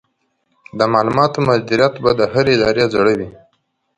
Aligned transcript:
د 0.77 0.79
معلوماتو 0.93 1.39
مدیریت 1.47 1.93
به 2.03 2.11
د 2.19 2.21
هرې 2.31 2.51
ادارې 2.57 2.85
زړه 2.93 3.13
وي. 3.19 3.29